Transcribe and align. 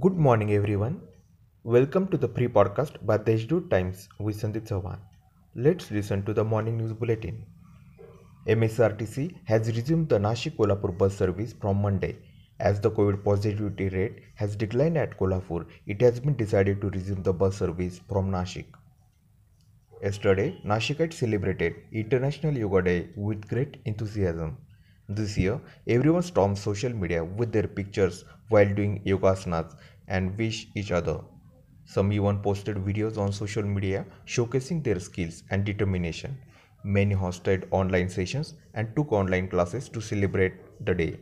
Good 0.00 0.16
morning, 0.16 0.52
everyone. 0.54 1.02
Welcome 1.64 2.08
to 2.08 2.16
the 2.16 2.26
pre 2.26 2.48
podcast 2.48 2.94
by 3.04 3.18
Deshdoot 3.18 3.68
Times 3.68 4.08
with 4.18 4.40
Sandeep 4.40 4.66
Chauhan. 4.66 4.98
Let's 5.54 5.90
listen 5.90 6.22
to 6.24 6.32
the 6.32 6.42
morning 6.42 6.78
news 6.78 6.94
bulletin. 6.94 7.44
MSRTC 8.48 9.34
has 9.44 9.68
resumed 9.76 10.08
the 10.08 10.18
Nashik 10.18 10.56
Kolhapur 10.56 10.96
bus 10.96 11.14
service 11.14 11.52
from 11.52 11.82
Monday. 11.82 12.16
As 12.58 12.80
the 12.80 12.90
COVID 12.90 13.22
positivity 13.22 13.90
rate 13.90 14.22
has 14.36 14.56
declined 14.56 14.96
at 14.96 15.18
Kolhapur, 15.18 15.66
it 15.86 16.00
has 16.00 16.20
been 16.20 16.36
decided 16.36 16.80
to 16.80 16.88
resume 16.88 17.22
the 17.22 17.34
bus 17.34 17.58
service 17.58 18.00
from 18.08 18.30
Nashik. 18.30 18.64
Yesterday, 20.02 20.58
Nashikites 20.64 21.20
celebrated 21.24 21.74
International 21.92 22.56
Yoga 22.56 22.80
Day 22.80 23.10
with 23.14 23.46
great 23.46 23.76
enthusiasm. 23.84 24.56
This 25.16 25.36
year, 25.36 25.60
everyone 25.86 26.22
stormed 26.22 26.56
social 26.58 26.92
media 26.92 27.22
with 27.22 27.52
their 27.52 27.68
pictures 27.68 28.24
while 28.48 28.72
doing 28.74 29.02
yogasanas 29.04 29.74
and 30.08 30.38
wish 30.38 30.68
each 30.74 30.90
other. 30.90 31.20
Some 31.84 32.12
even 32.12 32.38
posted 32.38 32.76
videos 32.76 33.18
on 33.18 33.32
social 33.32 33.62
media 33.62 34.06
showcasing 34.26 34.82
their 34.82 35.00
skills 35.00 35.42
and 35.50 35.64
determination. 35.64 36.38
Many 36.84 37.14
hosted 37.14 37.66
online 37.70 38.08
sessions 38.08 38.54
and 38.74 38.96
took 38.96 39.12
online 39.12 39.48
classes 39.48 39.88
to 39.90 40.00
celebrate 40.00 40.54
the 40.86 40.94
day. 40.94 41.20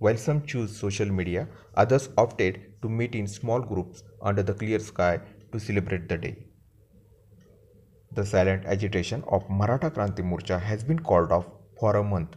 While 0.00 0.18
some 0.18 0.44
chose 0.44 0.76
social 0.76 1.10
media, 1.10 1.48
others 1.74 2.10
opted 2.18 2.60
to 2.82 2.88
meet 2.90 3.14
in 3.14 3.26
small 3.26 3.60
groups 3.60 4.02
under 4.20 4.42
the 4.42 4.54
clear 4.54 4.80
sky 4.80 5.20
to 5.52 5.58
celebrate 5.58 6.08
the 6.10 6.18
day. 6.18 6.36
The 8.12 8.26
silent 8.26 8.66
agitation 8.66 9.24
of 9.28 9.48
Maratha 9.48 9.90
Kranti 9.90 10.22
Morcha 10.32 10.60
has 10.60 10.84
been 10.84 10.98
called 10.98 11.32
off 11.32 11.46
for 11.78 11.96
a 11.96 12.04
month. 12.04 12.36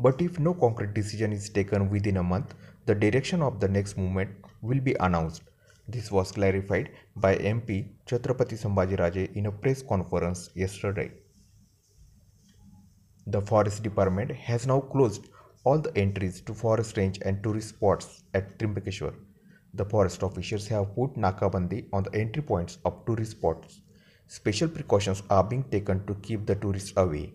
But 0.00 0.22
if 0.22 0.38
no 0.38 0.54
concrete 0.54 0.94
decision 0.94 1.32
is 1.32 1.50
taken 1.50 1.90
within 1.90 2.18
a 2.18 2.22
month, 2.22 2.54
the 2.86 2.94
direction 2.94 3.42
of 3.42 3.58
the 3.58 3.66
next 3.66 3.98
movement 3.98 4.30
will 4.62 4.80
be 4.80 4.94
announced. 5.00 5.42
This 5.88 6.12
was 6.12 6.30
clarified 6.30 6.90
by 7.16 7.36
MP 7.36 7.88
Chhatrapati 8.06 8.56
Sambhajiraje 8.56 9.34
in 9.34 9.46
a 9.46 9.50
press 9.50 9.82
conference 9.82 10.50
yesterday. 10.54 11.10
The 13.26 13.40
Forest 13.40 13.82
Department 13.82 14.30
has 14.30 14.68
now 14.68 14.80
closed 14.80 15.26
all 15.64 15.80
the 15.80 15.96
entries 15.98 16.40
to 16.42 16.54
forest 16.54 16.96
range 16.96 17.18
and 17.22 17.42
tourist 17.42 17.70
spots 17.70 18.22
at 18.34 18.56
Trimbakeshwar. 18.58 19.14
The 19.74 19.84
forest 19.84 20.22
officials 20.22 20.68
have 20.68 20.94
put 20.94 21.14
Nakabandi 21.14 21.88
on 21.92 22.04
the 22.04 22.14
entry 22.14 22.42
points 22.42 22.78
of 22.84 23.04
tourist 23.04 23.32
spots. 23.32 23.80
Special 24.28 24.68
precautions 24.68 25.24
are 25.28 25.42
being 25.42 25.64
taken 25.64 26.06
to 26.06 26.14
keep 26.16 26.46
the 26.46 26.54
tourists 26.54 26.92
away 26.96 27.32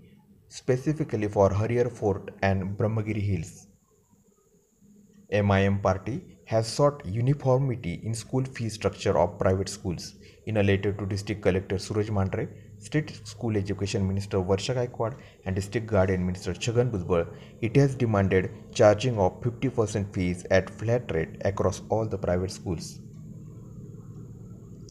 specifically 0.55 1.27
for 1.27 1.49
Harihar 1.49 1.91
Fort 1.99 2.29
and 2.47 2.77
Brahmagiri 2.77 3.21
Hills. 3.29 3.65
MIM 5.31 5.79
party 5.79 6.17
has 6.45 6.67
sought 6.67 7.03
uniformity 7.05 7.93
in 8.03 8.13
school 8.13 8.43
fee 8.43 8.69
structure 8.69 9.17
of 9.17 9.39
private 9.39 9.67
schools. 9.67 10.13
In 10.45 10.57
a 10.57 10.63
letter 10.63 10.91
to 10.93 11.07
District 11.07 11.41
Collector 11.41 11.79
Suraj 11.79 12.09
Mandre, 12.17 12.47
State 12.77 13.11
School 13.27 13.57
Education 13.57 14.07
Minister 14.07 14.37
Varsha 14.37 14.75
Gaikwad 14.79 15.15
and 15.45 15.55
District 15.55 15.87
Guardian 15.87 16.23
Minister 16.23 16.53
Chhagan 16.53 16.91
Bhujbal, 16.91 17.25
it 17.61 17.75
has 17.75 17.95
demanded 17.95 18.51
charging 18.75 19.17
of 19.17 19.41
50% 19.41 20.13
fees 20.13 20.45
at 20.51 20.69
flat 20.69 21.11
rate 21.15 21.37
across 21.45 21.81
all 21.89 22.05
the 22.05 22.17
private 22.17 22.51
schools. 22.51 22.99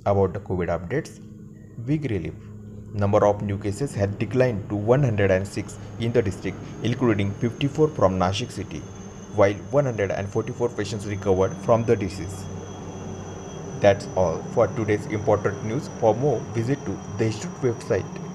About 0.07 0.35
the 0.35 0.41
COVID 0.41 0.77
updates, 0.77 1.21
big 1.87 2.11
relief 2.11 2.35
number 2.95 3.27
of 3.27 3.43
new 3.43 3.59
cases 3.59 3.95
had 3.95 4.19
declined 4.19 4.69
to 4.69 4.77
106 4.77 5.79
in 6.01 6.13
the 6.13 6.23
district, 6.23 6.57
including 6.83 7.33
54 7.35 7.89
from 7.89 8.19
Nashik 8.19 8.51
city, 8.51 8.81
while 9.35 9.55
144 9.71 10.69
patients 10.71 11.07
recovered 11.07 11.57
from 11.59 11.85
the 11.85 11.97
disease. 11.97 12.45
That's 13.81 14.07
all 14.17 14.43
for 14.55 14.69
today's 14.69 15.07
important 15.07 15.65
news. 15.65 15.89
For 16.01 16.15
more, 16.15 16.41
visit 16.55 16.85
to 16.85 16.99
the 17.19 17.27
Institute 17.27 17.61
website. 17.63 18.32